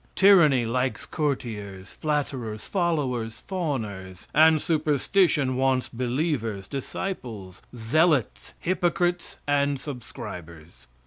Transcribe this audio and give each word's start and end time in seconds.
Tyranny 0.15 0.65
likes 0.65 1.05
courtiers, 1.05 1.89
flatterers, 1.89 2.67
followers, 2.67 3.39
fawners, 3.39 4.25
and 4.33 4.59
superstition 4.59 5.55
wants 5.55 5.89
believers, 5.89 6.67
disciples, 6.67 7.61
zealots, 7.75 8.55
hypocrites, 8.57 9.37
and 9.45 9.79
subscribers. 9.79 10.87